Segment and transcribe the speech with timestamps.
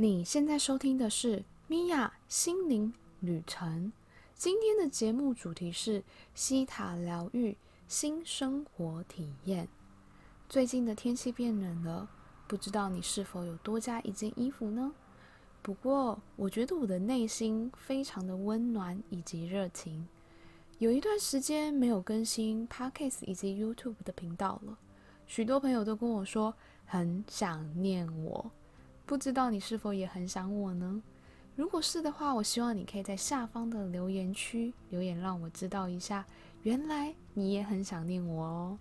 [0.00, 3.92] 你现在收听的是米娅心灵旅程。
[4.36, 6.04] 今天的节目主题是
[6.36, 7.56] 西塔疗愈
[7.88, 9.66] 新生活体验。
[10.48, 12.08] 最近的天气变冷了，
[12.46, 14.92] 不知道你是否有多加一件衣服呢？
[15.62, 20.06] 不过，我觉得我的内心非常的温暖以及热情。
[20.78, 24.78] 有一段时间没有更新 Podcast 以及 YouTube 的频道了，
[25.26, 26.54] 许多朋友都跟我说
[26.86, 28.48] 很想念我。
[29.08, 31.02] 不知道你是否也很想我呢？
[31.56, 36.26] 如果是的话，我希望你可以在下方的留言区留言，让我知道一下，
[36.62, 38.78] 原来你也很想念我哦。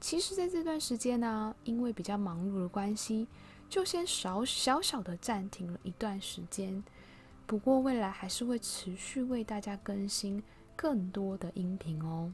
[0.00, 3.28] 其实，在这段时间呢，因为比较忙碌的关系，
[3.68, 6.82] 就先少小小的暂停了一段时间。
[7.46, 10.42] 不过，未来还是会持续为大家更新
[10.74, 12.32] 更多的音频哦。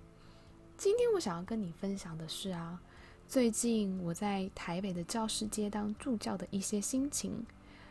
[0.79, 2.81] 今天我想要跟你分享的是啊。
[3.29, 7.45] 最近我在台北的教师街当助教的一些心情，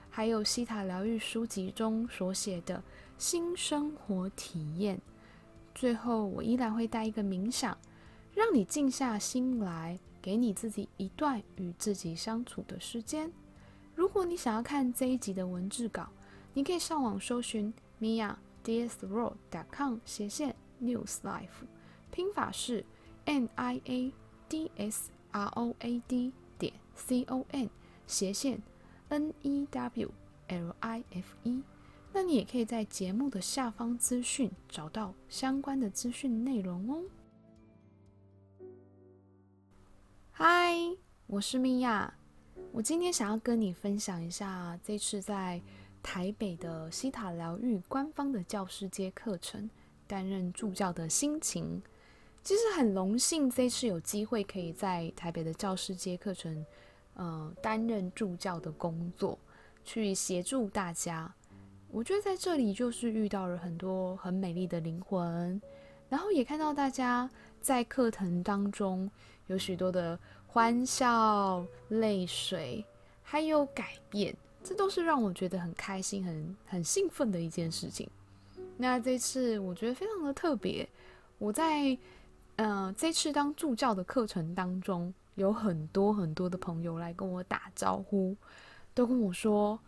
[0.10, 2.84] 还有希塔疗愈书籍中所写的
[3.20, 4.99] 新生活体验。
[5.76, 7.77] 最后，我依然会带一个冥想，
[8.34, 13.32] 让你静下心来，给你自己一段与自己相处的时间。
[13.93, 16.10] 如果你想要看这一集的文字稿，
[16.55, 17.71] 你可以上网搜寻
[18.02, 21.68] miadsworld.com 斜线 newslife，
[22.10, 22.84] 拼法是
[23.26, 24.12] n i a
[24.49, 25.12] d s。
[25.38, 27.70] R O A D 点 C O N
[28.07, 28.60] 斜线
[29.10, 30.12] N E W
[30.48, 31.62] L I F E，
[32.12, 37.04] 那你也可以在节目的下方资讯找到相关的资讯内容哦。
[40.32, 40.74] 嗨，
[41.27, 42.12] 我是米娅，
[42.71, 45.62] 我今天想要跟你分享一下这次在
[46.02, 49.70] 台北的西塔疗愈官方的教师节课程
[50.08, 51.84] 担任助教的心情。
[52.48, 56.65] 其实很荣幸，这次有机会可以在台北的教师街课程，
[57.15, 59.37] 呃，担任助教的工作，
[59.84, 61.29] 去协助大家。
[61.91, 65.62] 我觉得在这里就是遇到了很多很美丽的灵魂，
[66.07, 69.12] 然后也看到大家在课程当中
[69.47, 72.81] 有许多的欢笑、泪水，
[73.24, 78.09] 还有改变，这都是让我觉得很开心、很很兴奋的一件事情。
[78.78, 80.88] 那这次我觉得非常的特别，
[81.40, 81.97] 我在。
[82.57, 88.35] 嗯、呃，这次当助教的课程当中，有很多很多的朋友来跟我打招呼，
[88.94, 89.79] 都跟我说：“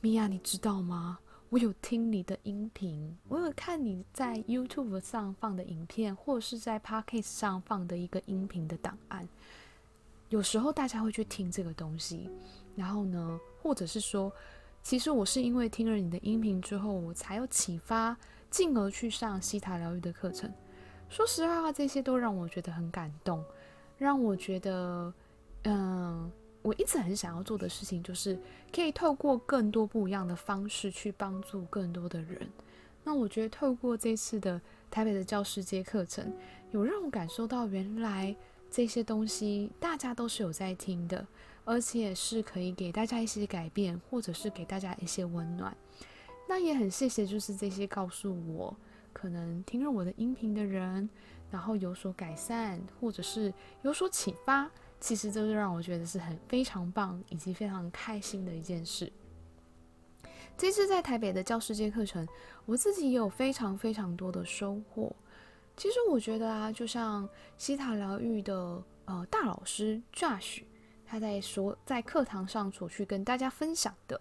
[0.00, 1.18] 米娅，你知道吗？
[1.50, 9.28] 我有听你的音频，我有看你在 YouTube 上放的影片，或是在 Podcast 上放的一个音频的档案。
[10.28, 12.28] 有时候大家会去听这个东西，
[12.74, 14.32] 然后呢，或者是说，
[14.82, 18.16] 其实我是因为听了你的音频之后，我才有启发，
[18.50, 20.52] 进而去上希塔疗愈的课程。”
[21.08, 23.42] 说实话，这些都让我觉得很感动，
[23.96, 25.12] 让我觉得，
[25.62, 26.30] 嗯，
[26.62, 28.38] 我一直很想要做的事情，就是
[28.74, 32.48] 可以透过更多不一样的方式去帮助更多的人。
[33.04, 36.32] 那我觉得透过这次的台北的教师节课程，
[36.72, 38.34] 有让我感受到原来
[38.68, 41.24] 这些东西大家都是有在听的，
[41.64, 45.74] 而且是可以给大家一些改变，或者是给大家一些温暖。
[46.48, 48.76] 那也很谢谢，就是这些告诉我。
[49.16, 51.08] 可能听了我的音频的人，
[51.50, 53.50] 然后有所改善，或者是
[53.80, 59.10] 有所启发，其实这是让我觉得是很非常棒以及非常开心的一件事。
[60.58, 62.28] 这次在台北的教师节课程，
[62.66, 65.10] 我自己也有非常非常多的收获。
[65.78, 67.26] 其实我觉得啊，就像
[67.56, 70.62] 西塔疗愈的呃大老师 Josh，
[71.06, 74.20] 他在说在课堂上所去跟大家分享的，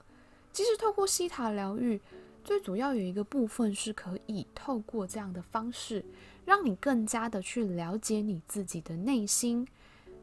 [0.54, 2.02] 其实透过西塔疗愈。
[2.46, 6.06] 最主要有一个部分是可以透过这样的方式，
[6.46, 9.68] 让你更加的去了解你自己的内心，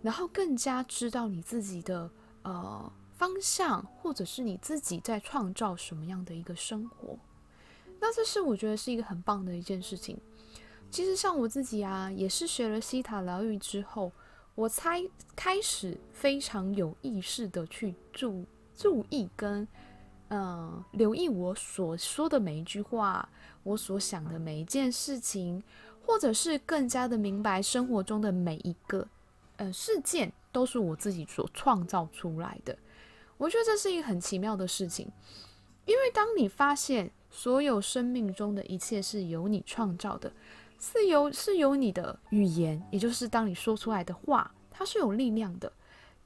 [0.02, 2.08] 然后更加知道你自己的
[2.42, 7.18] 呃方向，或者是你自己在创造什么样的一个生活。
[7.98, 10.16] 那这是我觉得是一个很棒的一件事情。
[10.92, 14.12] 其实像我自己啊，也是学了西塔疗愈之后，
[14.54, 15.02] 我才
[15.34, 18.44] 开始非常有意识的去注
[18.76, 19.66] 注意跟。
[20.34, 23.28] 嗯，留意我所说的每一句话，
[23.64, 25.62] 我所想的每一件事情，
[26.06, 29.06] 或者是更加的明白生活中的每一个
[29.58, 32.74] 呃事件，都是我自己所创造出来的。
[33.36, 35.12] 我觉得这是一个很奇妙的事情，
[35.84, 40.32] 因为当你发现所有生命中的一切是由你创造的，
[40.80, 45.70] 是由是由你的语言，也就是当你说出来的话，它是有力量的。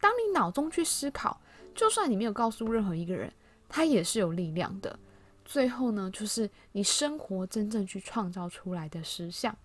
[0.00, 1.40] 当你脑中去思考，
[1.74, 3.32] 就算你没有告诉任何一个人。
[3.68, 4.98] 它也是有力量的。
[5.44, 9.56] 最后呢，就是你生活真正去创造出来的实相。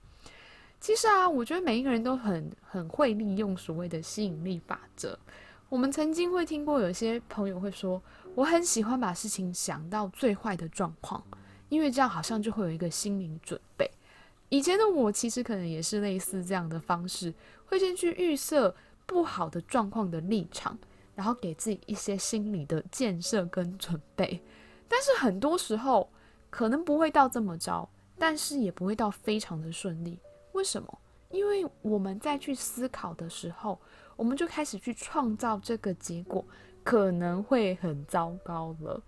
[0.79, 5.17] 其实啊，我觉得每一个人都很很会利用所谓的吸引力法则。
[5.69, 8.01] 我们曾经会听过有些朋友会说，
[8.35, 11.23] 我很喜欢把事情想到最坏的状况，
[11.69, 13.89] 因为这样好像就会有一个心理准备。
[14.49, 17.33] 以前的我其实可能也是类似这样的方式，
[17.65, 18.75] 会先去预设
[19.05, 20.77] 不好的状况的立场，
[21.15, 24.41] 然后给自己一些心理的建设跟准备。
[24.87, 26.09] 但是很多时候
[26.49, 30.19] 可能不会到这么糟，但是也不会到非常的顺利。
[30.53, 30.97] 为什么？
[31.29, 33.79] 因为我们在去思考的时候，
[34.17, 36.45] 我们就开始去创造这个结果，
[36.83, 39.01] 可能会很糟糕了。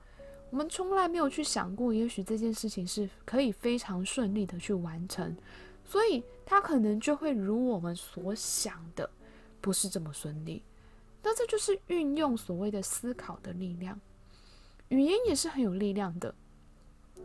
[0.49, 5.35] 我们从来没有去想过，也许这件事情是可以非常顺利的去完成，
[5.83, 9.09] 所以它可能就会如我们所想的，
[9.59, 10.63] 不是这么顺利。
[11.23, 13.99] 那这就是运用所谓的思考的力量。
[14.89, 16.35] 语言也是很有力量的。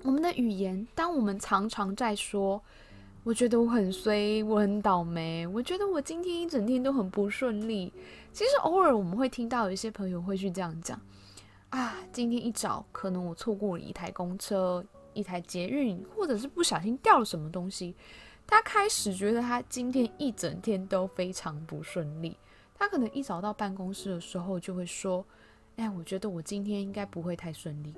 [0.02, 2.62] 我们的语言，当我们常常在说
[3.24, 7.92] “我觉得我很衰，我很倒霉，我觉得我今天一整天都很不顺利”，
[8.32, 10.98] 其实偶尔我们会听到有一些朋友会去这样讲
[11.70, 17.94] ：“啊，今天一早可能我错过了一台公车、一台捷运，或者是不小心掉了什么东西。”
[18.46, 22.34] 他开始觉得他今天一整天都非常不顺利。
[22.78, 25.24] 他可能一早到办公室的时候就会说。
[25.76, 27.94] 哎，我觉得我今天应该不会太顺利。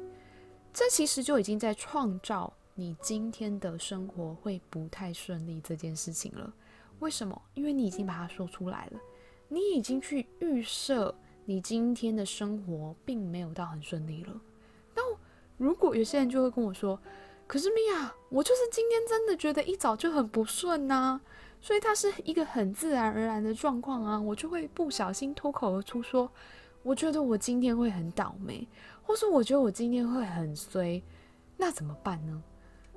[0.70, 6.52] 这其实就已经在创造你今天的生活会不太顺利这件事情了。
[6.98, 7.40] 为什么？
[7.54, 9.00] 因为你已经把它说出来了，
[9.48, 11.14] 你已经去预设
[11.46, 14.38] 你今天的生活并没有到很顺利了。
[14.94, 15.02] 那
[15.56, 17.00] 如果有些人就会跟我说
[17.48, 21.18] ：“可是米娅，我就是今天真的觉得一早就很不顺呐，
[21.60, 26.30] 所以它是一个很自然而然的状况啊，我就会不小心脱口而出说。”
[26.82, 28.66] 我觉得我今天会很倒霉，
[29.02, 31.02] 或是我觉得我今天会很衰，
[31.58, 32.42] 那怎么办呢？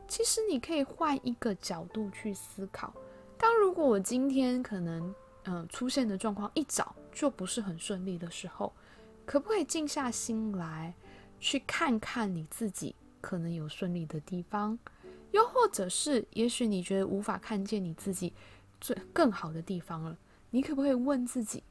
[0.07, 2.93] 其实你可以换一个角度去思考。
[3.37, 5.13] 当如果我今天可能
[5.45, 8.71] 嗯、出现的状况一早就不是很顺利的时候，
[9.25, 10.93] 可不可以静下心来
[11.37, 14.79] 去看看你自己可能有顺利的地方，
[15.31, 18.31] 又或者是也许你觉得无法看见你自己
[18.83, 20.17] 最更好的地方了，
[20.49, 21.63] 你可不可以问自己？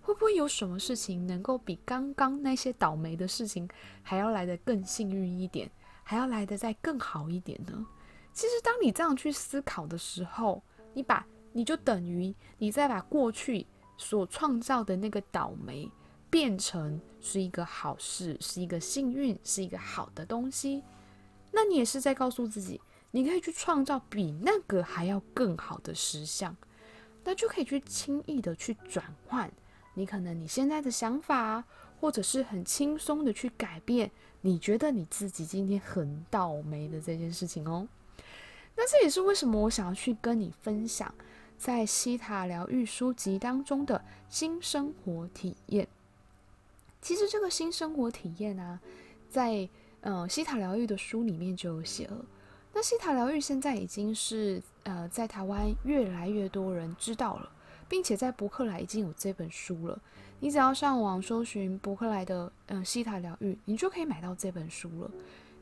[0.00, 3.68] 会不会有什么事情能够比刚刚那些倒霉的事情
[4.02, 5.70] 还要来得更幸运一点，
[6.02, 7.86] 还要来得再更好一点呢？
[8.32, 10.60] 其实，当你这样去思考的时候，
[10.92, 13.64] 你把你就等于你再把过去
[13.96, 15.88] 所创造的那个倒霉
[16.28, 20.82] 变成是一个好事，是一个幸运，是一个好的东西。
[21.52, 22.80] 那你也是在告诉自己，
[23.16, 26.54] 你可以去创造比那个还要更好的实相，
[27.24, 29.50] 那就可以去轻易的去转换。
[29.94, 31.64] 你可能你现在的想法，
[31.98, 34.10] 或者是很轻松的去改变，
[34.42, 37.88] 你觉得你自己今天很倒霉的这件事情哦。
[38.76, 41.14] 那这也是为什么我想要去跟你分享，
[41.56, 45.88] 在希塔疗愈书籍当中的新生活体验。
[47.00, 48.78] 其实这个新生活体验啊，
[49.30, 49.66] 在
[50.02, 52.22] 呃希塔疗愈的书里面就有写了。
[52.76, 57.50] 那希塔疗愈现在已经是呃在台湾越来越多人知道了。
[57.88, 59.96] 并且在博客来已经有这本书了，
[60.40, 65.10] 你只要上网搜寻博客来的嗯希塔疗愈，你就可以买到这本书了。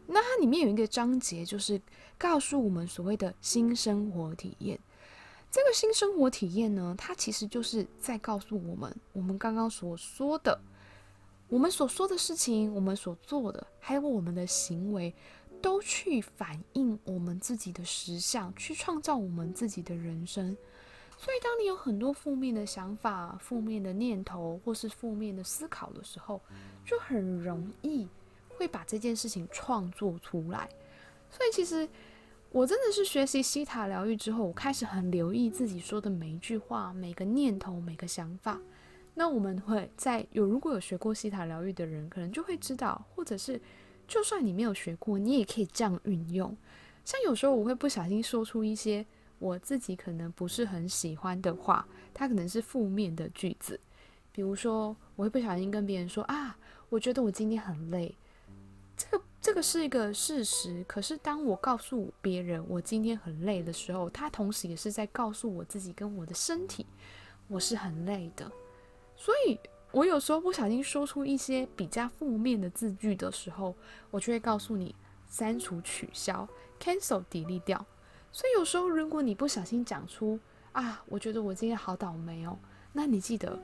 [0.06, 1.78] 那它里面有一个章节，就是
[2.16, 4.80] 告诉我们所谓的新生活体验。
[5.50, 10.58] 这个新生活体验呢，它其实就是在告诉我们，我们刚刚所说的，
[11.48, 15.14] 我们所说的事情，我们所做的，还有我们的行为，
[15.64, 20.54] 都去反映我们自己的实相，去创造我们自己的人生。
[21.16, 26.38] 所以，当你有很多负面的想法、负面的念头，或是负面的思考的时候，
[26.84, 28.06] 就很容易
[28.46, 30.68] 会把这件事情创作出来。
[31.30, 31.88] 所以，其实
[32.50, 38.60] 我真的是学习西塔疗愈之后，我开始很留意自己说的每一句话、每个念头、每个想法。
[39.14, 43.58] 那我们会在有如果有学过西塔疗愈的人，可能就会知道，或者是
[44.06, 46.56] 就算你没有学过，你也可以这样运用。
[47.04, 49.04] 像有时候我会不小心说出一些。
[49.40, 53.78] 我自己可能不是很喜欢的话，它可能是负面的句子。
[54.32, 56.56] 比如说，我会不小心跟别人说啊，
[56.88, 58.14] 我觉得我今天很累。
[58.96, 60.82] 这个这个是一个事实。
[60.88, 66.86] 可是当我告诉别人我今天很累的时候，他同时也是在告诉我自己跟我的身体，
[67.48, 68.50] 我是很累的。
[69.14, 69.58] 所以
[69.94, 73.72] 我有时候不小心说出一些比较负面的字句的时候，
[74.10, 74.92] 我就会告诉你
[75.28, 76.48] 删除、取消、
[76.80, 77.86] cancel、delete 掉。
[78.32, 80.40] 所以有时候，如果你不小心讲出
[80.72, 82.58] 啊，我觉得我今天好倒霉哦，
[82.92, 83.56] 那你记得，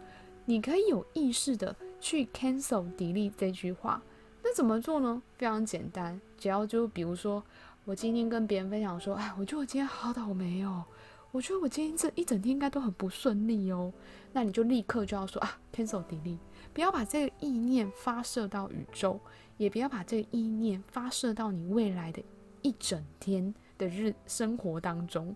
[0.45, 4.01] 你可以有意识的去 cancel delete 这句话。
[4.45, 5.21] 那怎么做呢？
[5.37, 7.43] 非常简单，只要就比如说，
[7.85, 10.85] 我今天跟别人分享说，哎，我觉得我今天好倒霉哦，
[11.33, 13.93] 我觉得我今天这一整天应该都很不顺利哦，
[14.33, 16.39] 那你就立刻就要说啊，cancel delete，
[16.75, 19.21] 不要把这个意念发射到宇宙，
[19.57, 22.23] 也不要把这个意念发射到你未来的
[22.63, 25.35] 一整天的日生活当中。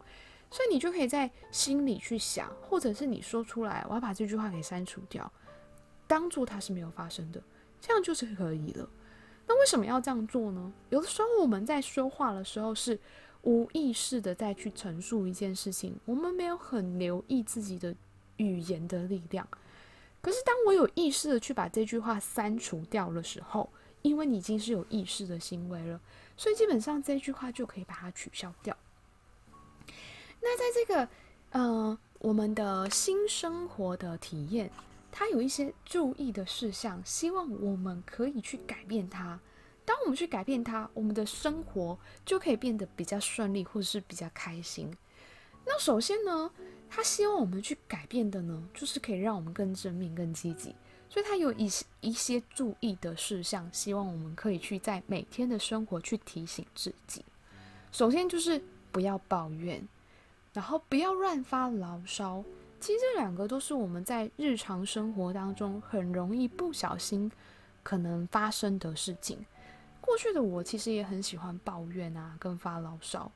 [0.51, 5.33] 所以你就可以在心里去想，或者是你说出来，我要把这句话给删除掉，
[6.07, 7.43] 当做它是没有发生的，
[7.81, 8.89] 这样就是可以了。
[9.47, 10.73] 那为什么要这样做呢？
[10.91, 12.99] 有的时候我们在说话的时候是
[13.45, 17.95] 无意识的在去陈述一件事情，我们没有很留意自己的
[18.37, 19.47] 语言的力量。
[20.21, 23.69] 可是当我有意识的去把这句话删除掉的时候，
[24.03, 26.01] 因为你已经是有意识的行为了，
[26.37, 28.77] 所以基本上这句话就可以把它取消掉。
[30.41, 31.09] 那在这个，
[31.51, 34.71] 呃，我们的新生活的体验，
[35.13, 39.39] 它有一些注意的事项，希望我们可以去改变它。
[39.85, 44.95] 当我们去改变它，我们的生活就可以变得比较顺利，或者是比较开心。
[45.67, 46.51] 那首先呢，
[46.91, 50.75] 他希望我们去改变的呢，就是可以让我们更正面、更积极。
[51.09, 57.25] 所以他有一些一些注意的事项，希望我们可以去在每天的生活去提醒自己。
[57.93, 59.87] 首先就是不要抱怨。
[60.53, 62.45] 然后不要乱发牢骚，
[62.79, 67.29] 其实这两个都是我们在日常生活当中很容易不小心
[67.83, 69.45] 可能发生的事情。
[70.05, 73.31] 过去的我其实也很喜欢抱怨啊，跟发牢骚。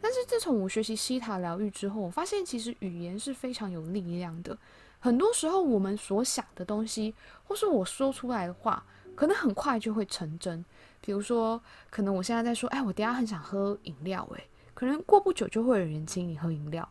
[0.00, 4.56] 但是自从我学习西塔疗愈之后，我发现其实语言是非常有力量的。
[4.98, 7.14] 很多时候我们所想的东西，
[7.44, 10.64] 或是我说出来的话，可能很快就会成真。
[11.00, 11.60] 比如说，
[11.90, 14.44] 可能我现在在说，哎，我等下很想喝饮料，哎。
[14.74, 16.88] 可能过不久就会有人请你喝饮料，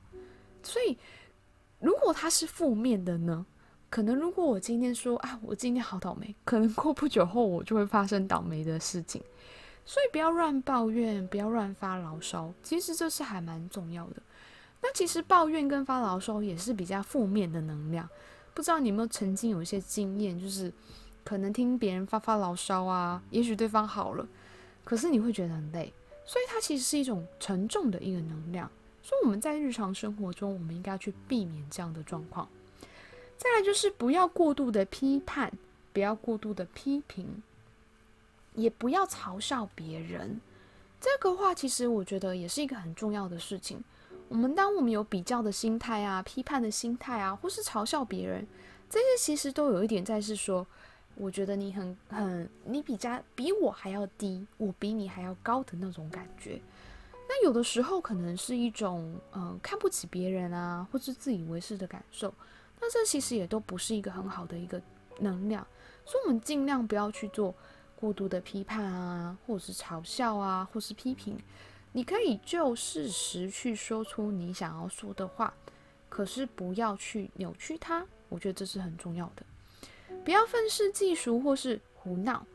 [0.62, 0.98] 所以
[1.80, 3.46] 如果它是负面的呢？
[3.92, 9.22] 可能如果我今天说啊，我今天好倒霉，可能过不久后我就会发生倒霉的事情。
[9.84, 14.22] 所以不要乱抱怨，不要乱发牢骚，其实这是还蛮重要的。
[14.82, 18.08] 那其实抱怨跟发牢骚也是比较负面的能量。
[18.54, 20.72] 不知道你有没有曾经有一些经验，就是
[21.26, 24.26] 可能听别人发发牢骚啊，也许对方好了，
[24.86, 25.92] 可是你会觉得很累。
[26.26, 28.72] 所以它其实是一种沉重的一个能量，
[29.04, 32.48] 所以我们在日常生活中，我们应该去避免这样的状况。
[33.42, 35.52] 再来就是不要过度的批判，
[35.92, 37.42] 不要过度的批评，
[38.54, 40.40] 也不要嘲笑别人。
[41.00, 43.84] 这个话其实我觉得也是一个很重要的事情。
[44.30, 48.46] 我们当我们有比较的心态啊、批判的心态啊，或是嘲笑别人，
[48.88, 50.68] 这些其实都有一点在是说。
[51.16, 56.60] 我觉得你很很，你比家比我还要低，我比你还要高的那种感觉。
[57.28, 62.34] 那有的时候可能是一种呃看不起别人啊，或是自以为是的感受。
[62.82, 64.82] 那这其实也都不是一个很好的一个
[65.20, 65.66] 能量，
[66.04, 67.54] 所以我们尽量不要去做
[67.96, 71.38] 过度的批判啊，或者是嘲笑啊，或是批评。
[71.94, 75.54] 你可以就事实去说出你想要说的话，
[76.10, 78.06] 可是不要去扭曲它。
[78.30, 79.44] 我觉得这是很重要的。
[80.24, 82.46] 不要愤世嫉俗或是胡闹，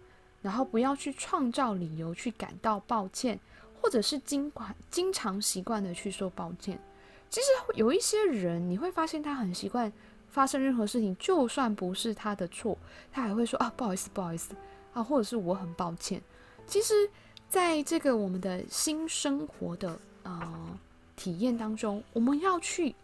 [0.42, 3.38] 然后不要去创造理由去感到抱歉，
[3.80, 6.80] 或者是经管经常习惯的去说抱歉。
[7.28, 9.92] 其实有一些人，你会发现他很习惯
[10.36, 12.76] 发生任何事情，就算不是他的错，
[13.10, 14.54] 他还会说啊不好意思不好意思
[14.92, 16.20] 啊，或者是我很抱歉。
[16.66, 17.08] 其实，
[17.48, 20.78] 在这个我们的新生活的呃
[21.16, 22.94] 体验当中，我们要去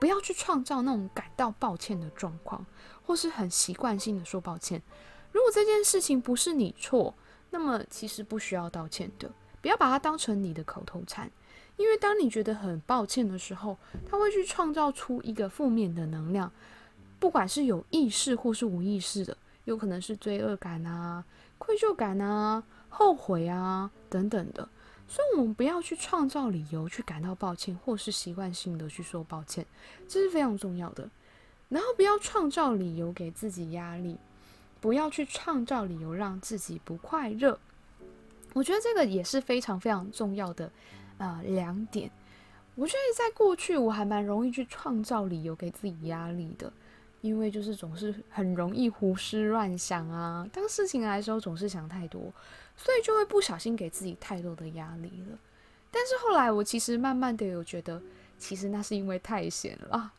[0.00, 2.66] 不要去创造那种感到抱歉的状况。
[3.06, 4.80] 或是很习惯性的说抱歉，
[5.30, 7.14] 如果这件事情不是你错，
[7.50, 9.30] 那么其实不需要道歉的。
[9.60, 11.30] 不要把它当成你的口头禅，
[11.76, 13.76] 因为当你觉得很抱歉的时候，
[14.08, 16.50] 它会去创造出一个负面的能量，
[17.18, 21.24] 不管是有意识或是无意识的，有可能是罪恶感啊、
[21.58, 24.68] 愧疚感啊、后悔啊等等的。
[25.06, 29.66] 所以，我们不要去创造理由去感到抱歉，或是习惯性的去说抱歉，
[30.08, 31.08] 这是非常重要的。
[31.68, 34.16] 然后不要创造理由给自己压力，
[34.80, 37.58] 不要去创造理由让自己不快乐。
[38.52, 40.70] 我觉得这个也是非常非常重要的，
[41.24, 42.10] 呃，两点。
[42.74, 46.70] 我觉得在过去我还蛮容易去创造理由给自己压力的，
[47.22, 52.20] 因为就是总是很容易胡思乱想啊，当事情来的时候总是想太多，
[52.76, 55.38] 所以就会不小心给自己太多的压力了。
[55.90, 58.02] 但是后来我其实慢慢的有觉得，
[58.36, 60.12] 其实那是因为太闲了。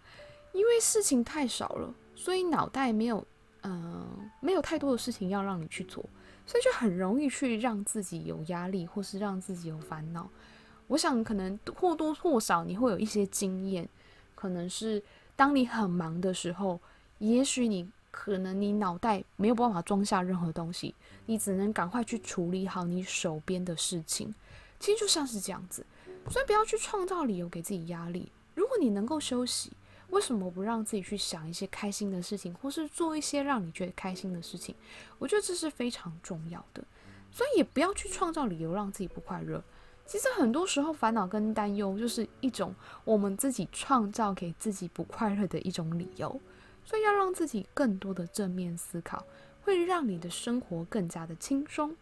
[0.53, 3.27] 因为事情太少了，所以脑袋没有，
[3.63, 6.01] 嗯、没有太多的事情要让你去做，
[6.47, 10.29] 所以就很容易去让自己有压力，或是让自己有烦恼。
[10.87, 13.87] 我想可能或多或少你会有一些经验，
[14.35, 15.01] 可能是
[15.35, 16.79] 当你很忙的时候，
[17.19, 20.93] 也许你可能你脑袋没有办法装下任何东西，
[21.25, 24.33] 你只能赶快去处理好你手边的事情。
[24.79, 25.85] 其实就像是这样子，
[26.29, 28.31] 所以不要去创造理由给自己压力。
[28.53, 29.71] 如果你能够休息。
[30.11, 34.73] 为什么不让自己去想一些开心的事情，或是做一些让你觉得开心的事情？
[35.17, 36.83] 我觉得这是非常重要的。
[37.31, 39.61] 所以也不要去创造理由让自己不快乐。
[40.05, 46.39] 其实很多时候烦恼跟担忧就是一种我们自己创造给自己不快乐的一种理由。
[46.87, 49.25] 所以要让自己更多的正面思考，
[49.63, 51.95] 会让你的生活更加的轻松。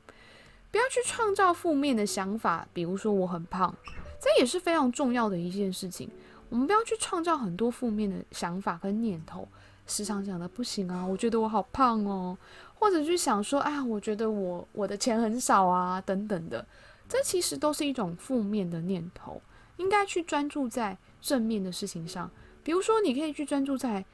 [0.69, 3.73] 不要去创造负面的想法，比如说我很胖，
[4.19, 6.09] 这也是非常重要的一件事情。
[6.49, 9.47] 我们不要去创造很多负面的想法跟念头，
[9.87, 12.37] 时常讲的不行啊，我觉得我好胖哦。
[12.75, 16.65] 或者去想说，啊，我觉得我我的钱很少啊，等等的，
[17.07, 19.41] 这其实都是一种负面的念头。
[19.77, 22.29] 应该去专注在正面的事情上，
[22.63, 24.05] 比如说，你可以去专注在，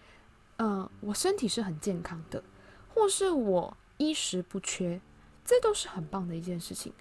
[0.55, 2.41] 呃，我身体是很健康的，
[2.93, 5.01] 或是我衣食不缺，
[5.43, 6.93] 这都是很棒的一件事情。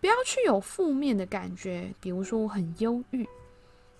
[0.00, 3.28] 不要去有负面的感觉，比如说我很忧郁，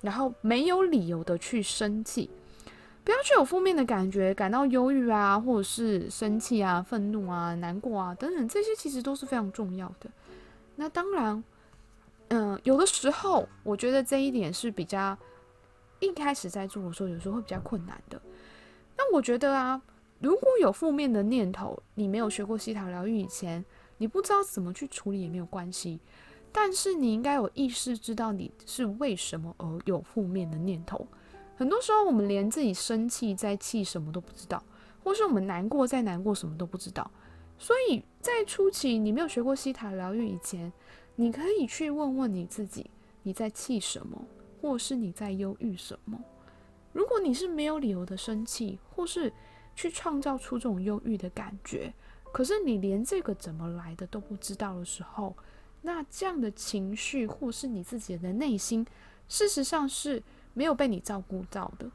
[0.03, 2.31] 然后没有理由的去生气。
[3.03, 10.09] 不要去有负面的感觉，感到忧郁啊，或者是生气啊、愤怒啊、难过啊等等，这些其实都是非常重要的。
[10.81, 11.45] 那当然，
[12.29, 15.15] 嗯、有的时候我觉得这一点是比较
[15.99, 18.19] 一开始在做的时候，有时候会比较困难的。
[18.97, 19.83] 那我觉得啊，
[20.21, 23.63] 如果有负面的念头，你没有学过西塔疗愈以前，
[23.99, 26.01] 你不知道怎么去处理也没有关系。
[26.51, 31.07] 但是你应该有意识知道你是为什么而有负面的念头。
[31.59, 34.63] 很多时候，我们连自己生气在气什么都不知道，
[35.05, 37.11] 或是我们难过在难过什么都不知道。
[37.61, 40.73] 所以在初期你没有学过希塔疗愈以前，
[41.14, 42.90] 你可以去问问你自己：
[43.23, 44.21] 你在气什么，
[44.61, 46.19] 或是你在忧郁什么？
[46.93, 49.31] 如果你是没有理由的生气，或是
[49.76, 51.93] 去创造出这种忧郁的感觉，
[52.33, 55.37] 可是你连这个怎么来的都不知道的时候，
[55.83, 58.85] 那这样的情绪或是你自己的内心，
[59.29, 60.23] 事实上是。
[60.52, 61.88] 没有被你照顾到的，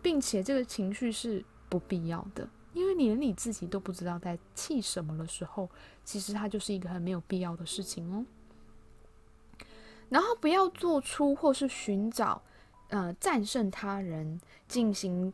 [0.00, 5.68] 并且这个情绪是不必要的，因为你连你自己都不知道在气什么的时候，
[6.04, 8.24] 其实它就是一个很没有必要的事情哦。
[10.08, 12.40] 然后不要做出或是寻找，
[12.88, 15.32] 呃，战胜他人、进行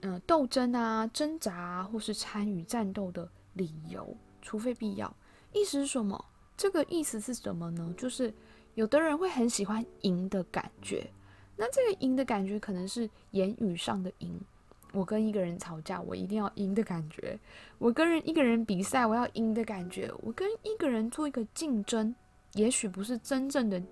[0.00, 5.14] 呃斗争啊、挣扎啊，或是参与战斗的理由，除非必要。
[5.52, 6.24] 意思是什么？
[6.56, 7.94] 这个意思是什么呢？
[7.96, 8.34] 就是
[8.74, 11.08] 有的人会很喜欢赢的感觉。
[11.56, 14.40] 那这个赢的感觉可能是言语上的赢，
[14.92, 17.38] 我跟一个人吵架，我一定要赢的感觉；
[17.78, 22.14] 我跟人一个人比赛，我要赢的感觉；我跟一个人做一个竞争，
[22.54, 23.82] 也许不是真正的，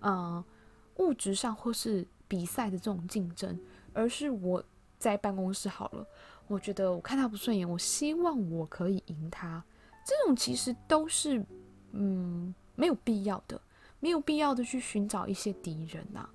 [0.00, 0.44] 呃，
[0.96, 3.58] 物质上或是比赛的这种竞争，
[3.92, 4.64] 而是我
[4.98, 6.06] 在办公室好了，
[6.48, 9.62] 我觉得我看他不顺眼，我希望我可以赢他，
[10.04, 11.44] 这种其实都是
[11.92, 13.60] 嗯没有必要的，
[14.00, 16.30] 没有必要的去寻找一些敌人呐、啊。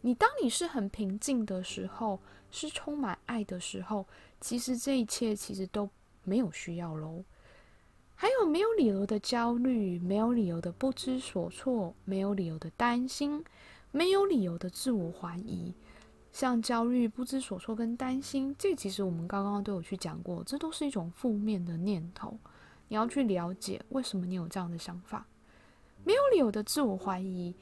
[0.00, 2.20] 你当你是很平静的时候，
[2.54, 4.06] 是充满爱的时候，
[4.40, 5.90] 其实这一切其实都
[6.22, 7.24] 没有需要喽。
[8.14, 13.44] 还有没有理由的焦虑，没有理由的不知所措，没有理由的担心，
[13.90, 15.74] 没有理由的自我怀疑。
[16.32, 22.38] 像焦虑、不知所措跟担心，这其实我们刚刚都有去讲过，这都是一种负面的念头。
[22.88, 25.26] 你要去了解为什么你有这样的想法。
[26.04, 27.54] 没有理由的自我怀疑。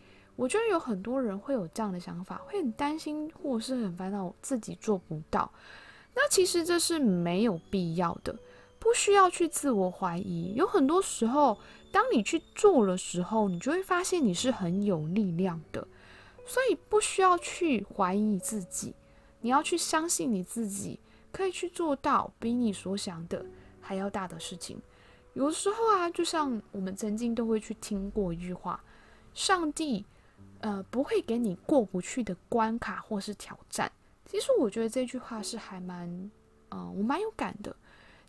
[0.43, 5.49] 我觉得有很多人会有这样的想法，会很担心或是很烦恼自己做不到。
[6.17, 8.37] 那其实这是没有必要的，
[8.81, 10.53] 不需要去自我怀疑。
[10.57, 11.57] 有很多时候，
[11.93, 15.87] 当你去做的时候，你就会发现你是很有力量的。
[16.45, 18.93] 所以不需要去怀疑自己，
[19.43, 20.99] 你要去相信你自己
[21.31, 23.47] 可以去做到比你所想的
[23.81, 24.77] 还要大的事情。
[25.35, 28.83] 有时候啊，就像我们曾经都会去听过一句话：
[29.33, 30.05] 上帝。
[30.63, 33.93] 呃，不会给你过不去的关卡或是挑战。
[34.25, 36.31] 其实我觉得这句话是还蛮，
[36.71, 37.77] 呃，我蛮有感的。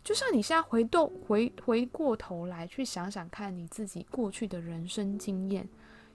[0.02, 5.66] 就像你现在回头回回过头来去想想看你自己过去的人生经验，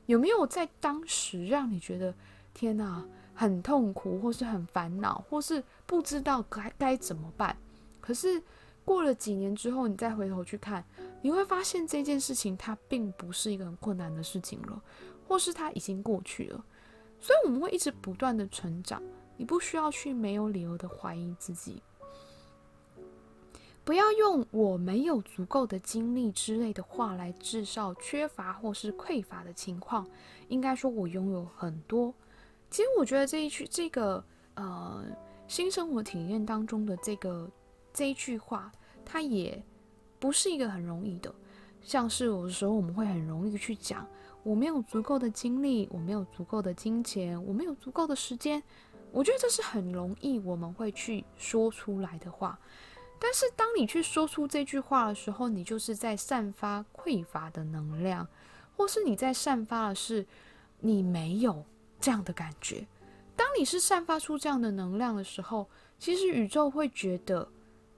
[0.06, 2.14] 有没有在当时让你觉得
[2.54, 3.04] 天哪，
[3.34, 7.58] 很痛苦，或是很烦恼，或是不知道该该怎么办？
[8.00, 8.44] 可是
[8.86, 10.84] 过了几年之后，你再回头去看，
[11.24, 14.82] 你会发现这件事情它并不是一个很困难的事情了。
[15.30, 16.66] 或是它已经过去了，
[17.22, 19.00] 所以我们会一直不断的成长。
[19.38, 21.82] 你不需要去没有理由的怀疑自己，
[23.86, 30.06] 不要用“我没有足够的精力”之类的话来制造缺乏或是匮乏的情况。
[30.48, 32.12] 应该说，我拥有很多。
[32.72, 34.22] 其实，我觉得这一句这个
[34.56, 35.06] 呃
[35.48, 37.50] 新生活体验当中的这个
[37.94, 38.72] 这一句话，
[39.06, 39.64] 它也
[40.20, 41.34] 不是一个很容易的。
[41.82, 44.06] 像是有的时候我们会很容易去讲。
[44.44, 48.62] 我没有足够的精力，我没有足够的金钱，我没有足够的时间。
[49.12, 52.60] 我觉得这是很容易我们会去说出来的话。
[53.20, 58.26] 但是当你去说出这句话的时候，你就是在散发匮乏的能量，
[58.78, 60.26] 或是你在散发的是
[60.80, 61.66] 你没有
[62.00, 62.88] 这样的感觉。
[63.36, 67.46] 当你是散发出这样的能量的时候，其实宇宙会觉得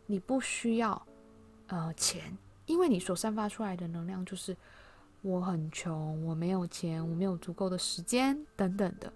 [0.08, 1.00] 你不需要
[1.68, 4.58] 呃钱，因为你所散发出来的能量就是
[5.22, 9.12] 我很穷，我没有钱，我没有足够的时间等等的。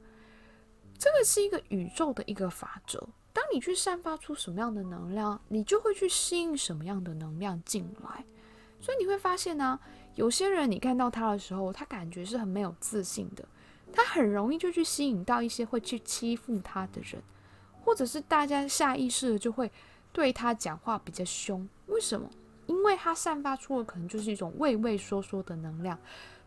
[0.97, 3.07] 这个是一个宇宙的一个法则。
[3.33, 8.23] 当你去散发出什么样的能量，你就会去吸引什么样的能量进来。
[8.79, 9.79] 所以你会发现呢、
[10.13, 13.45] 有些人你看到他的时候，他感觉是很没有自信的，
[13.91, 17.21] 他很容易就去吸引到一些会去欺负他的人，
[17.83, 19.71] 或者是大家下意识的就会
[20.13, 21.67] 对他讲话比较凶。
[21.87, 22.29] 为什么？
[22.67, 25.99] 因为他散发出的可能就是一种畏畏缩缩的能量，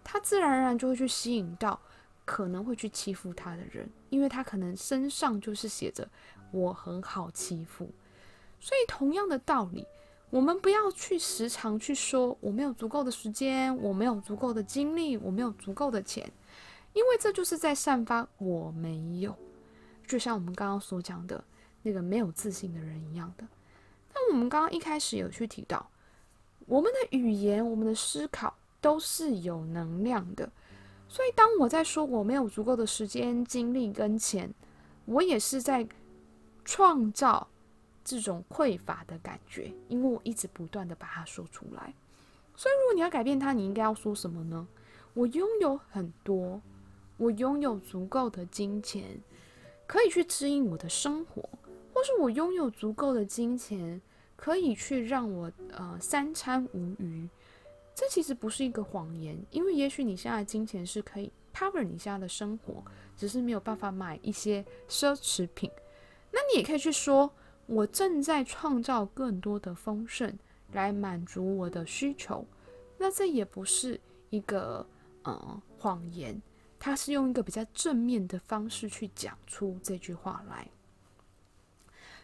[0.02, 1.80] 他自然而然就会去吸引到
[2.24, 6.08] 可能会去欺负他的人，因为他可能身上就是写着。
[6.50, 7.90] 我很好欺负，
[8.58, 9.84] 所以同样的道理，
[10.30, 16.32] 我们不要去时常去说我没有足够的时间，我没有足够的精力，我没有足够的钱，
[16.94, 19.36] 因为这就是在散发我没有，
[20.06, 21.44] 就像我们刚刚所讲的
[21.82, 23.46] 那个没有自信的人一样的。
[24.14, 25.90] 那我们刚刚一开始有去提到，
[26.68, 30.48] 我们的语言、我们的思考都是有能量的，
[31.08, 34.54] 所以当我在说我没有足够的时间、精力跟钱，
[35.06, 35.88] 我也是在。
[36.70, 37.48] 创造
[38.04, 41.94] 这种匮乏的感觉，因为我一直不断的把它说出来。
[42.54, 44.68] 所以，如果你要改变它，你应该要说什么呢？
[45.14, 46.60] 我拥有很多，
[47.16, 49.18] 我拥有足够的金钱，
[49.86, 51.40] 可以去指引我的生活，
[51.94, 53.98] 或是我拥有足够的金钱，
[54.38, 57.28] 可以去让我呃三餐无余。
[57.92, 62.80] 这其实不是一个谎言，因为也许你现在金钱是可以 cover 你现在的生活，
[63.16, 65.68] 只是没有办法买一些奢侈品。
[66.30, 67.28] 那你也可以去说，
[67.66, 70.32] 我正在创造更多的丰盛
[70.72, 72.46] 来满足我的需求。
[72.96, 74.86] 那这也不是一个
[75.24, 76.40] 呃谎言，
[76.78, 80.68] 它是用一个比较正面的方式去讲出这句话来。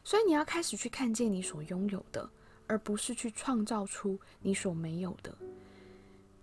[0.05, 2.29] 所以你要开始去看见你所拥有的，
[2.67, 5.35] 而不是去创造出你所没有的。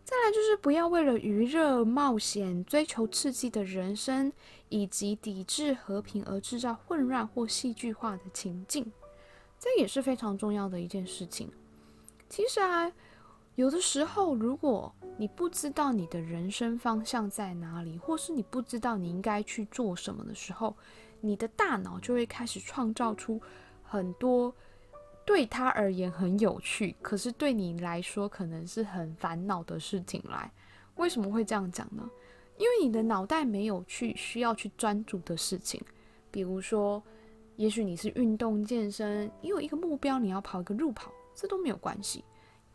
[0.03, 4.33] 再来就是不要为了娱乐、冒险、追求刺激的人生，
[4.67, 8.91] 以及抵制和平而制造混乱或戏剧化的情境，
[9.57, 11.49] 这也是非常重要的一件事情。
[12.27, 12.91] 其实啊，
[13.55, 20.75] 有的时候，如果你不知道你的人生方向在哪里，或是你不知道你应该去做什么的时候，
[21.21, 23.41] 你的大脑就会开始创造出
[23.83, 24.53] 很多。
[25.23, 30.51] 对他而言很有趣，可是对你来说可能是很烦恼的事情来。
[30.95, 32.09] 为什么会这样讲呢？
[32.57, 35.79] 因为你的脑袋没有去需要去专注的事情，
[36.31, 37.01] 比如说，
[37.55, 42.25] 也许你是运动健身，你有一个目标，你要跑一个路跑，这都没有关系。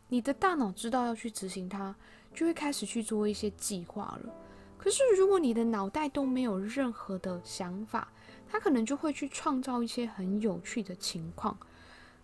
[0.07, 1.93] 你的大脑知道要去执行它，
[2.33, 4.33] 就会开始去做一些计划了。
[4.77, 8.09] 可是如果你的脑袋都没有任何的想法，
[8.49, 11.57] 他可能就会去创造一些很有趣的情况。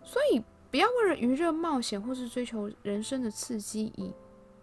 [0.02, 4.12] 所以，不要为了娱乐、冒险或是追求人生的刺激，以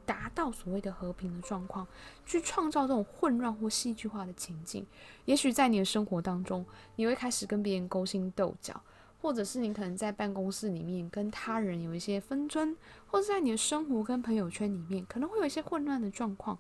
[0.06, 1.88] 达到所谓的和平的状况，
[2.26, 4.86] 去创造这种混乱或戏剧化的情境。
[5.26, 8.82] 也许在你的生活当中，你会开始跟别人勾心斗角，
[9.22, 12.76] 或者是你可能在办公室里面跟他人有一些纷争，
[13.08, 16.58] 或者在你的生活跟朋友圈里面可能会有一些混乱的状况。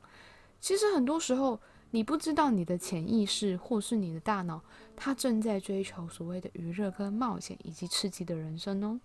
[0.59, 1.59] 其实很多时候，
[1.93, 4.61] 你不知道你的潜意识或是你的大脑，
[4.95, 8.97] 它正在追求所谓的娱乐跟冒险以及刺激的人生哦。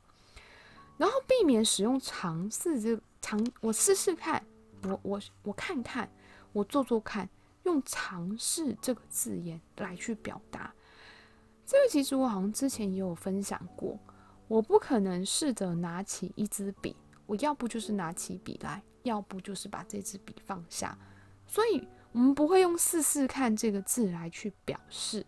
[0.96, 4.40] 然后避免使用尝试这尝，我试试看，
[4.84, 6.08] 我我我看看，
[6.52, 7.28] 我做做看，
[7.64, 10.72] 用尝试这个字眼来去表达。
[11.66, 13.98] 这个其实我好像之前也有分享过，
[14.46, 16.94] 我不可能试着拿起一支笔，
[17.26, 20.96] 我要不就是拿起笔来，要不就是把这支笔放下，
[21.48, 21.86] 所以。
[22.16, 25.22] 我们不会用“试试看”这个字来去表示，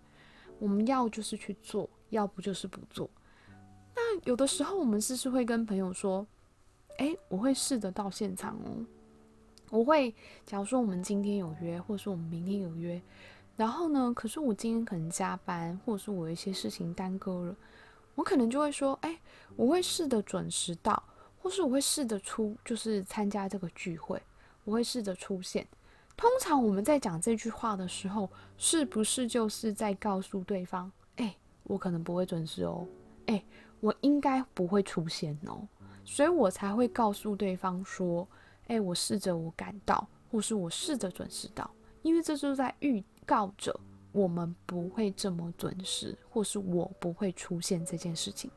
[0.58, 3.10] 我们要就是去做，要不就是不做。
[3.94, 6.26] 那有的时候，我们是不是会跟朋友说
[6.96, 8.86] ：“诶，我会试着到现场哦。”
[9.68, 10.14] 我会，
[10.46, 12.98] 假如说我们今天有约，或者说我们明天有约，
[13.54, 17.54] 然后呢，可是我今天可能加班，或者是我有一些事情耽搁了，
[18.14, 19.18] 我可能就会说：“诶，
[19.56, 21.02] 我会试着准时到，
[21.42, 24.22] 或是我会试着出，就是参加这个聚会，
[24.64, 25.68] 我会试着出现。”
[26.18, 32.84] 通常我们在讲这句话的时候，是不是就是在告诉对方：“哎，我可能不会准时哦，
[33.26, 33.40] 哎，
[33.78, 35.62] 我应该不会出现哦。”
[36.04, 38.26] 所以我才会告诉对方说
[38.66, 41.70] ：“哎，我试着我赶到，或是我试着准时到。”
[42.02, 43.78] 因为这就在预告着
[44.10, 48.50] 我们不会这么准时，或是我不会出现这件事情。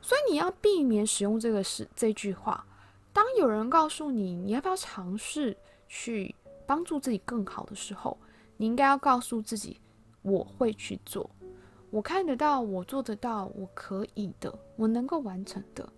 [0.00, 2.64] 所以你要避免使用这个是这句话。
[3.12, 5.56] 当有人告诉你你要不要尝试
[5.88, 6.32] 去
[6.68, 8.18] 帮助自己更好的时候，
[8.58, 9.80] 你应该要告诉自己：
[10.20, 11.30] 我会去做，
[11.88, 15.90] 我看得到，我做得到，我可以的，我能够完成的。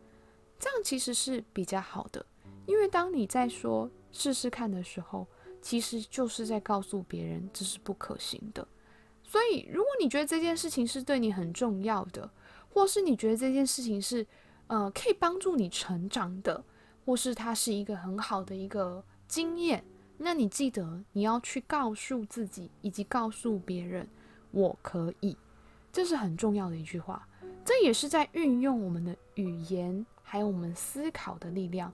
[0.60, 2.24] 这样其实是比较好的，
[2.66, 5.26] 因为当你在说试试看的时候，
[5.60, 8.64] 其实就是在告诉别人这是不可行的。
[9.24, 12.30] 所以，如果你觉得这件事情是对你很重要的，
[12.72, 14.24] 或是你觉得这件事情是
[14.68, 16.62] 呃可以帮助你成长的，
[17.04, 19.84] 或是它是一个很好的一个经验，
[20.22, 24.06] 那你记得你要去告诉自己以及告诉别人，
[24.50, 25.34] 我可以，
[25.90, 27.26] 这是很重要的一句话。
[27.64, 31.90] 这也是在运用我们的语言，还有我们思考的力量。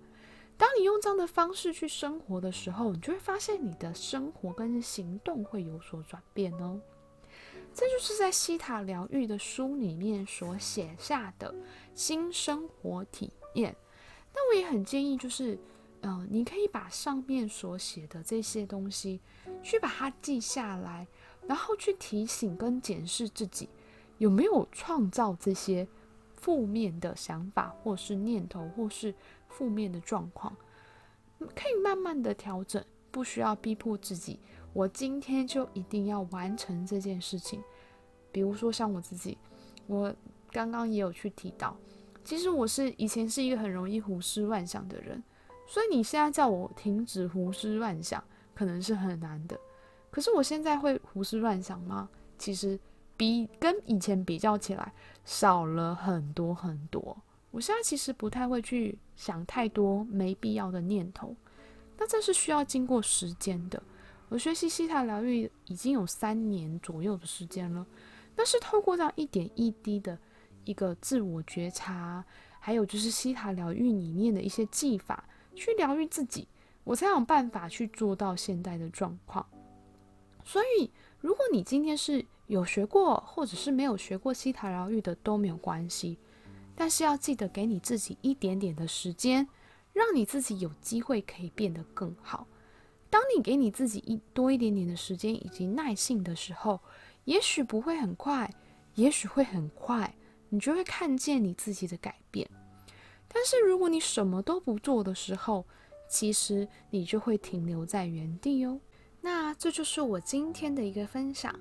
[0.56, 6.80] 当你用这样的方式去生活的时候，你就会发现你的生活跟行动会有所转变哦。
[7.72, 11.54] 这就是在希塔疗愈的书里面所写下的
[11.94, 13.76] 新生活体验。
[14.34, 15.58] 那我也很建议，就是，
[16.00, 19.20] 呃，你可以把上面所写的这些东西，
[19.62, 21.06] 去把它记下来，
[21.46, 23.68] 然后去提醒跟检视自己
[24.18, 25.86] 有没有创造这些
[26.36, 29.14] 负面的想法，或是念头，或是。
[29.48, 30.54] 负面的状况
[31.38, 34.38] 可以慢慢的调整，不需要逼迫自己。
[34.74, 37.62] 我今天就一定要完成这件事情。
[38.30, 39.38] 比如说像我自己，
[39.86, 40.14] 我
[40.50, 41.74] 刚刚也有去提到，
[42.22, 45.22] 其实我是以前是一个很容易胡思乱想的人，
[45.66, 48.22] 所以你现在叫我停止胡思乱想，
[48.54, 49.58] 可能是很难的。
[50.10, 52.08] 可是我现在会胡思乱想吗？
[52.38, 52.78] 其实
[53.16, 54.92] 比跟以前比较起来，
[55.24, 57.16] 少了很多很多。
[57.50, 61.34] 我现在其实不太会去想太多没必要的念头，
[61.98, 63.82] 那这是需要经过时间的。
[64.28, 67.86] 我学习希塔疗愈已经有三年左右的时间了，
[68.36, 70.18] 那是透过这样一点一滴的
[70.64, 72.24] 一个自我觉察，
[72.58, 75.24] 还有就是希塔疗愈里面的一些技法
[75.56, 76.46] 去疗愈自己，
[76.84, 79.44] 我才有办法去做到现在的状况。
[80.44, 86.18] 所以，如果你今天是有学过，或者是没有学过希塔疗愈的都没有关系。
[86.78, 89.48] 但是要记得给你自己一点点的时间，
[89.94, 92.46] 让你自己有机会可以变得更好。
[93.08, 96.78] 当你给你自己一多一点点的时间以及耐性的时候，
[97.24, 98.52] 也许不会很快，
[98.94, 100.14] 也许会很快，
[100.50, 102.46] 你就会看见你自己的改变。
[103.28, 105.64] 但是如果你什么都不做的时候，
[106.08, 108.80] 其实你就会停留在原地哦。
[109.20, 111.58] 那这就是我今天的一个分享。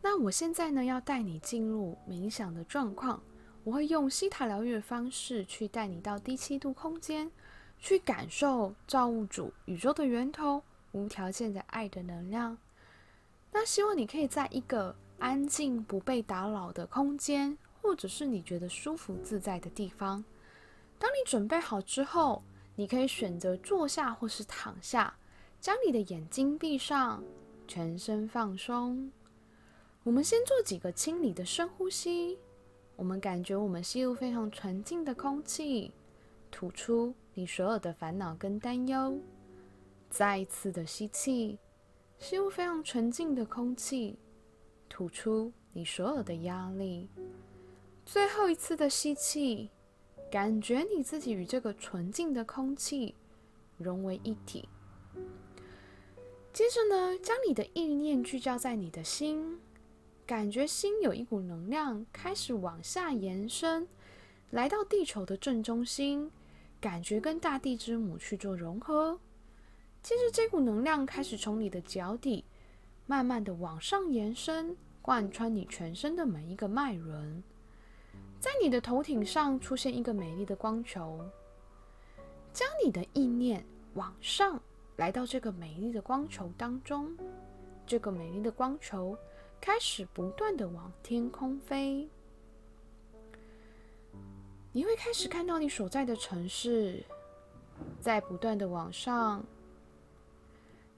[0.00, 3.22] 那我现在呢，要带你进入冥想的状况。
[3.64, 7.30] 我会用希塔疗愈的方式去带你到低七度空间，
[7.78, 12.58] 去感受造物主、宇宙的源头、无条件的爱的能量。
[13.52, 20.24] 那希望你可以在一个安静、不被打扰的空间，或者是你觉得舒服自在的地方。
[21.02, 22.44] 当你准备好之后，
[22.76, 25.12] 你可以选择坐下或是躺下，
[25.60, 27.24] 将你的眼睛闭上，
[27.66, 29.10] 全身放松。
[30.04, 32.38] 我们先做几个清理的深呼吸。
[32.94, 35.90] 我们感觉我们吸入非常纯净的空气，
[36.52, 39.18] 吐出你所有的烦恼跟担忧。
[40.08, 41.58] 再一次的吸气，
[42.16, 44.16] 吸入非常纯净的空气，
[44.88, 47.08] 吐出你所有的压力。
[48.06, 49.68] 最后一次的吸气，
[50.32, 53.14] 感觉你自己与这个纯净的空气
[53.76, 54.66] 融为一体。
[56.54, 59.60] 接着呢，将你的意念聚焦在你的心。
[60.24, 63.86] 感觉心有一股能量开始往下延伸，
[64.52, 66.30] 来到地球的正中心，
[66.80, 69.20] 感觉跟大地之母去做融合。
[70.02, 72.46] 接着，这股能量开始从你的脚底
[73.04, 77.44] 慢慢的往上延伸，贯穿你全身的每一个脉轮，
[78.42, 81.24] 在你的头顶上出现一个美丽的光球。
[82.52, 84.60] 将你的意念往上
[84.96, 87.16] 来到这个美丽的光球当中，
[87.86, 89.16] 这个美丽的光球。
[89.60, 92.08] 开始不断的往天空飞，
[94.72, 97.00] 你会开始看到你所在的城市
[98.00, 99.40] 在不断的往上，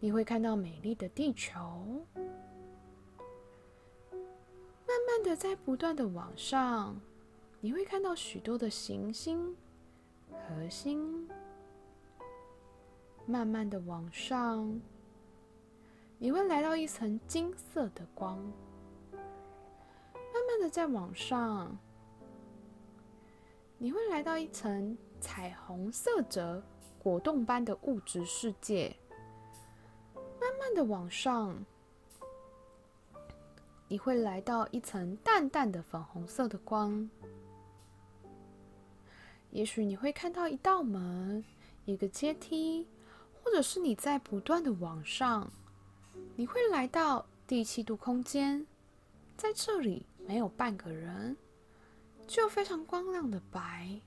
[0.00, 1.60] 你会看到美丽的地球，
[4.10, 6.98] 慢慢的在不断的往上，
[7.64, 9.56] 你会看到许多的行星、
[10.28, 11.26] 核心，
[13.24, 14.78] 慢慢的往上。
[16.18, 18.36] 你会来到一层金色的光，
[19.10, 19.22] 慢
[20.46, 21.74] 慢的在往上，
[23.78, 26.62] 你会来到一层彩虹色泽、
[27.02, 28.94] 果冻般的物质世界，
[30.38, 31.64] 慢慢的往上，
[33.88, 37.08] 你会来到一层淡淡的粉红色的光。
[39.54, 41.44] 也许你会看到一道门，
[41.84, 42.88] 一个阶梯，
[43.40, 45.48] 或者是你在不断的往上。
[46.34, 48.66] 你会来到第七度空间，
[49.36, 51.36] 在这里没有半个人，
[52.26, 54.00] 就非常光亮的白。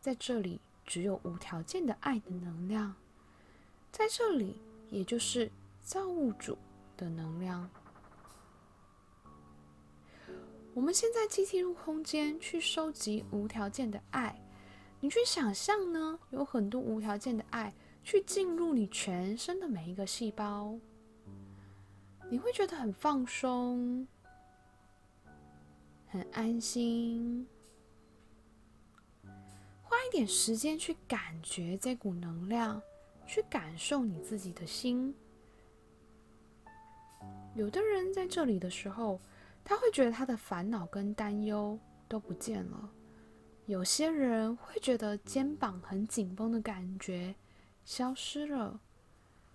[0.00, 2.94] 在这里只有无条件的爱的能量，
[3.90, 4.56] 在这里
[4.88, 5.50] 也就是
[5.82, 6.56] 造物主
[6.96, 7.68] 的能量。
[10.78, 14.40] 我们现在集体入空间去收集无条件的爱，
[15.00, 20.78] 你去想象呢，有很多无条件的爱去进入你全身的每一个细胞，
[22.30, 24.06] 你会觉得很放松，
[26.06, 27.44] 很安心。
[29.82, 32.80] 花一点时间去感觉这股能量，
[33.26, 35.12] 去感受你自己的心。
[37.56, 39.18] 有的人在这里的时候，
[39.68, 41.78] 他会觉得他的烦恼跟担忧
[42.08, 42.90] 都不见了，
[43.66, 47.34] 有些人会觉得肩膀很紧绷的感觉
[47.84, 48.80] 消失了，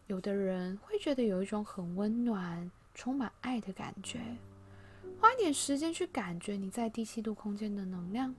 [0.06, 4.20] 有的人会觉得有一种很温暖、充满爱的感觉。
[5.20, 8.36] 花点时间去感觉你在第七度空间的能量。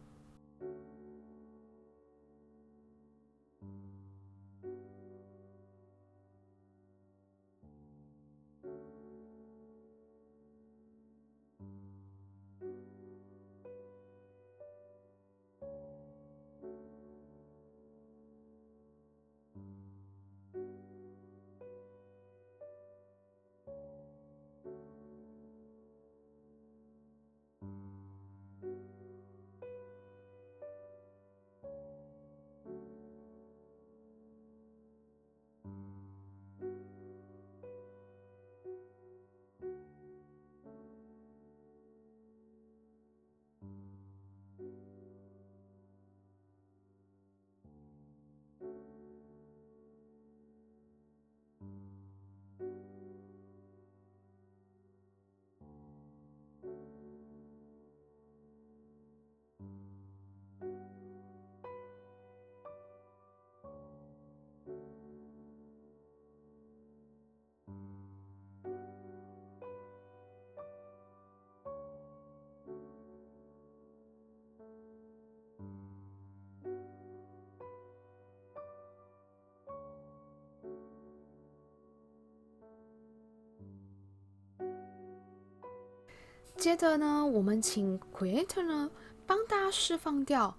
[86.56, 88.90] 接着呢，我们请 Creator 呢
[89.26, 90.56] 帮大家释放掉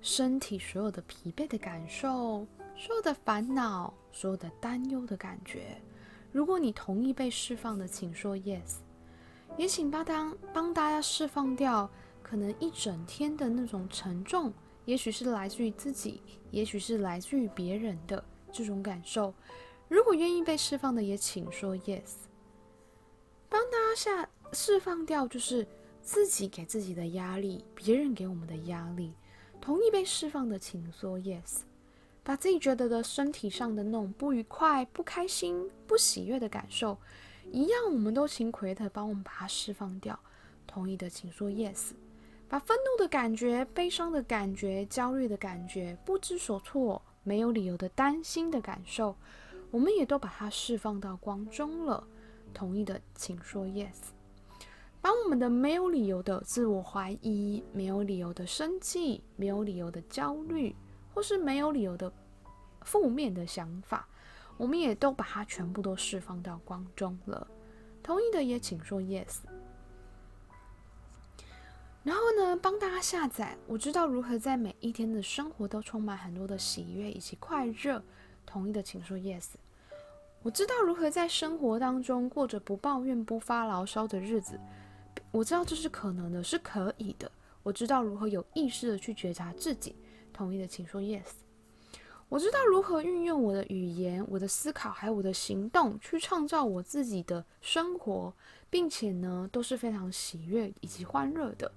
[0.00, 5.80] 身体所有的疲惫的感受，所有的烦恼，所有的担忧的感觉。
[6.30, 8.76] 如果你同意被释放的，请说 Yes。
[9.56, 11.90] 也请帮当帮大家释放掉
[12.22, 14.52] 可能一整天的那种沉重，
[14.84, 16.22] 也许是来自于自己，
[16.52, 18.22] 也许是来自于别人的
[18.52, 19.34] 这种感受。
[19.88, 22.12] 如果愿意被释放的，也请说 Yes。
[23.48, 24.29] 帮大家下。
[24.52, 25.66] 释放掉就是
[26.02, 29.12] 自己给自己的压力，别人给我们的压力。
[29.60, 31.60] 同意被释放的，请说 yes。
[32.22, 36.96] 把自己觉得的身体上的那种不愉快、不开心、不喜悦的感受，
[37.50, 40.18] 一样，我们都请奎特帮我们把它释放掉。
[40.66, 41.92] 同意的，请说 yes。
[42.48, 49.16] 把愤怒的感觉、悲伤的感觉、焦虑的感觉、不知所措、没有理由的担心的感受，
[49.70, 52.06] 我们也都把它释放到光中了。
[52.52, 54.10] 同意的，请说 yes。
[55.02, 60.76] 把我们的没有理由的自我怀疑、没有理由的生气、没有理由的焦虑，
[61.14, 62.12] 或是没有理由的
[62.82, 64.06] 负面的想法，
[64.58, 67.46] 我们也都把它全部都释放到光中了。
[68.02, 69.38] 同意的也请说 yes。
[72.02, 78.02] 然后呢，帮大家下载，我知道如何在每一天的生活都充满很多的喜悦以及快乐。
[78.44, 79.48] 同意的请说 yes。
[80.42, 84.58] 我知道如何在生活当中过着不抱怨、不发牢骚的日子。
[85.30, 87.30] 我知道这是可能的，是可以的。
[87.62, 89.94] 我知道如何有意识的去觉察自己。
[90.32, 91.26] 同意的，请说 yes。
[92.28, 98.32] 我知道如何运用我的语言、我的思考还有我的行动，去创造我自己的生活，
[98.70, 101.70] 并且呢，都是非常喜悦以及欢乐的。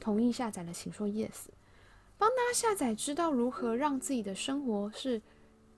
[0.00, 1.46] 同意下载的，请说 yes。
[2.16, 5.20] 帮大家下载，知道如何让自己的生活是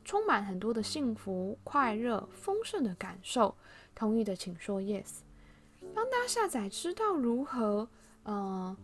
[0.04, 3.54] 充满很多的幸福、快乐、丰盛的感受。
[3.94, 5.18] 同意的，请说 yes。
[5.94, 7.88] 帮大家下载，知道如何，
[8.24, 8.76] 呃，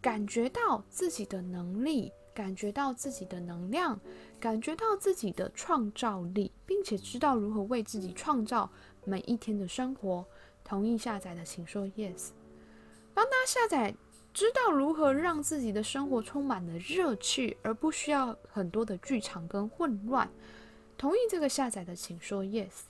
[0.00, 3.98] 感觉到自己的能力，感觉到自己的能量，
[4.40, 8.70] 感觉到自己的创造力，并且知道如何为自己创造
[9.04, 10.24] 每一天的生活。
[10.62, 12.30] 同意下载的请说 yes。
[13.12, 13.94] 帮大家下载，
[14.32, 20.28] 知道如何让自己的生活充满了热趣，而不需要很多的剧场跟混乱。
[20.96, 22.84] 同意这个下载的请说 yes。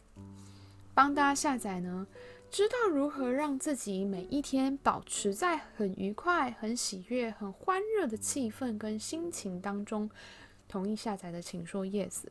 [0.95, 2.07] 帮大家下载呢，
[2.55, 10.09] 知道如何让自己每一天保持在很愉快、很喜悦、很欢乐的气氛跟心情当中。
[10.69, 12.23] 同意下载的请说 yes。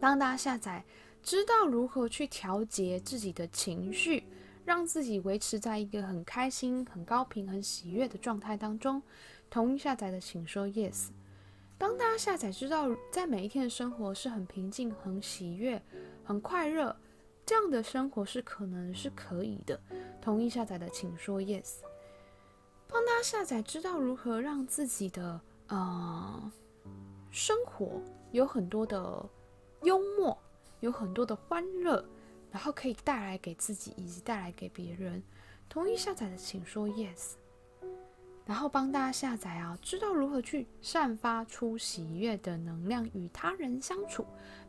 [0.00, 0.82] 帮大家下载，
[1.22, 4.24] 知道如何去调节自己的情绪。
[4.64, 9.02] 让自己维持在一个很开心、很高频、很喜悦的状态当中。
[9.50, 11.08] 同意下载的，请说 yes。
[11.76, 15.82] 当大家下载知道，在每一天的生活是很平静、很喜悦、
[16.24, 16.96] 很快乐，
[17.48, 19.80] 这样的生活是可能是可以的。
[20.20, 21.76] 同意下载的，请说 yes。
[22.86, 26.52] 帮大家下载知道如何让自己的呃
[27.30, 29.26] 生活有很多的
[29.80, 30.36] 幽默，
[30.80, 32.04] 有很多的欢乐。
[32.50, 35.22] 然后可以带来给自己以及带来给别人。
[35.70, 37.32] 同意下载的，请说 yes。
[38.48, 44.24] 然后帮大家下载啊，知道如何去散发出喜悦的能量与他人相处，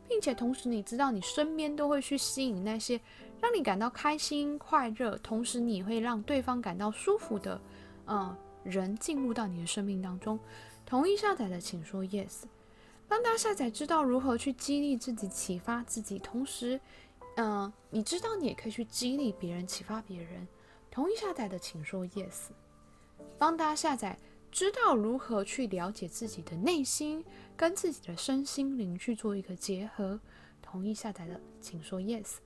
[0.06, 3.00] 并且同时你知道你身边都会去吸引那些
[3.40, 7.58] 让你感到开心快乐，同时你会让对方感到舒服的，
[8.04, 10.38] 呃，人进入到你的生命当中。
[10.84, 12.42] 同意下载的，请说 yes。
[13.08, 16.78] 帮大家下载，知道如何去激励自己、启发自己，同时。
[17.36, 20.46] 嗯、你知道你也可以去激励别人、启发别人。
[20.90, 22.50] 同意下载的，请说 yes。
[23.38, 24.18] 帮大家下载，
[24.50, 27.24] 知道如何去了解自己的内心，
[27.56, 30.20] 跟自己的身心灵去做一个结合。
[30.62, 32.36] 同意下载的，请说 yes。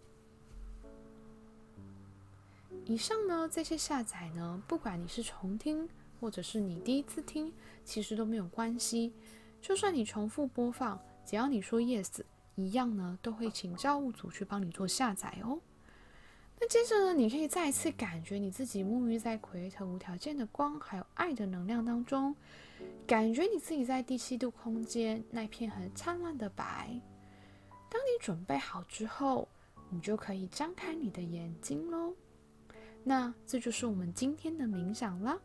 [2.87, 5.89] 以上呢，这些下载呢，不管你是重听，
[6.21, 7.53] 或者是你第一次听，
[7.85, 9.13] 其实都没有关系。
[9.61, 12.21] 就算你重复播放，只要你说 yes。
[12.57, 15.59] 一样呢，都会请造物主去帮你做下载哦。
[16.61, 22.35] 那接着呢，你可以再一次感觉你自己沐浴在奎特无条件的光还有爱的能量当中，
[23.07, 26.89] 感觉你自己在第七度空间那片很灿烂的白。
[27.91, 29.49] 当你准备好之后，
[29.91, 32.15] 你就可以张开你的眼睛喽。
[33.03, 35.39] 那这就是我们今天的冥想了。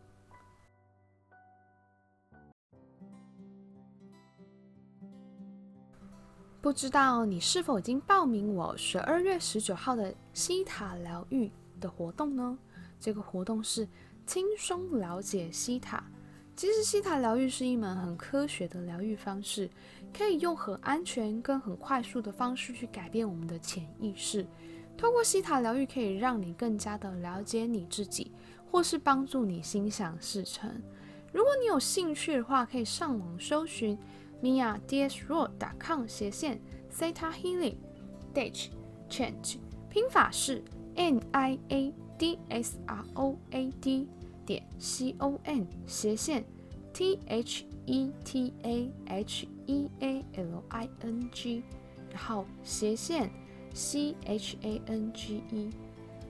[6.61, 11.49] 不知道你是否已经报名我十二月十九号的西塔疗愈
[11.79, 12.57] 的活动呢？
[12.99, 13.87] 这个活动是
[14.25, 16.03] 轻松了解西塔。
[16.57, 19.69] 其实西塔疗愈是一门很科学的疗愈方式，
[20.13, 24.45] 可以用很安全跟很快速的方式去改变我们的潜意识。
[24.97, 28.33] 通过西塔疗愈，可以让你更加的了解你自己，
[28.69, 30.69] 或是帮助你心想事成。
[31.31, 33.97] 如果你有兴趣的话，可以上网搜寻。
[34.41, 36.59] miadsroad.com 斜线
[36.91, 37.75] Theta Healing
[38.33, 38.67] Dash
[39.09, 39.57] Change
[39.89, 40.63] 拼法是
[40.95, 44.07] N I A D S R O A D
[44.45, 46.43] 点 C O M 斜线
[46.93, 51.63] T H E T A H E A L I N G
[52.11, 53.31] 然后斜线
[53.73, 55.69] C H A N G E。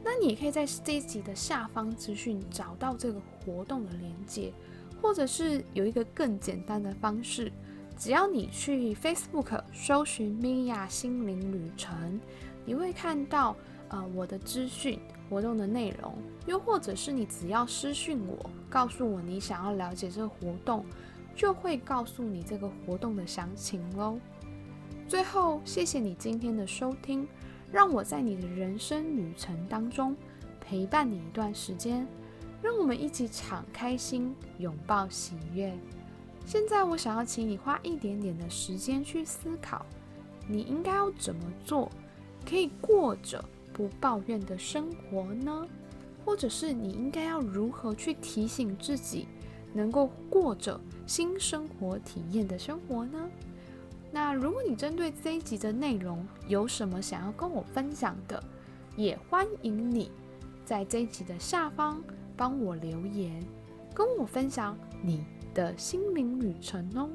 [0.04, 4.54] 那你也可以在这一集的下方资讯找到这个活动的连接，
[5.02, 7.52] 或者是有一个更简单的方式。
[8.00, 12.18] 只要你去 Facebook 搜寻 Mia 心灵旅程，
[12.64, 13.54] 你会看到
[13.90, 14.98] 呃我的资讯、
[15.30, 20.86] 活动的内容，又或者是你只要私讯我，告诉我你想要了解这个活动，
[21.36, 24.18] 就会告诉你这个活动的详情喽。
[25.06, 27.28] 最后，谢谢你今天的收听，
[27.70, 30.16] 让我在你的人生旅程当中
[30.62, 32.08] 陪伴你一段时间，
[32.62, 35.78] 让我们一起敞开心，拥抱喜悦。
[36.50, 39.86] 现在我想要请你花一点点的时间去思考，
[40.48, 41.92] 你应该要怎么做，
[42.44, 45.68] 可以过着不抱怨的生活呢？
[46.26, 49.28] 或者是你应该要如何去提醒自己，
[49.74, 53.30] 能够过着新生活体验的生活呢？
[54.12, 58.44] 那如果你针对这一集的内容有什么想要跟我分享的，
[58.96, 60.10] 也欢迎你
[60.66, 62.02] 在这一集的下方
[62.36, 63.40] 帮我留言，
[63.94, 65.24] 跟我分享你
[65.60, 67.10] 的心灵旅程哦。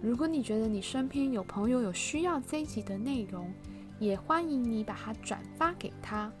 [0.00, 3.52] 如果你觉得你身边有朋友有需要这一集的内容，
[3.98, 6.32] 也欢迎你把它转发给他。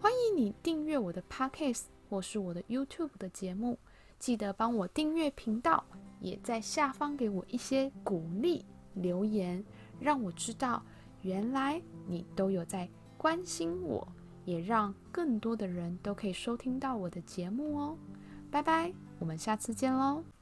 [0.00, 3.78] 欢迎你订阅我的 Podcast 或是我的 YouTube 的节目，
[4.18, 5.84] 记得帮我订阅频道，
[6.20, 8.64] 也在下方给我一些鼓励
[8.94, 9.64] 留言，
[10.00, 10.82] 让我知道
[11.22, 14.06] 原来你都有在关心我，
[14.44, 17.96] 也让更多的人都可以收听到我的节目哦。
[18.50, 20.24] 拜拜，我们下次见喽。